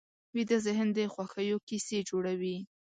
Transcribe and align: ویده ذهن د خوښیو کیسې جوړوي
ویده 0.35 0.57
ذهن 0.65 0.87
د 0.97 0.99
خوښیو 1.13 1.57
کیسې 1.67 1.97
جوړوي 2.09 2.57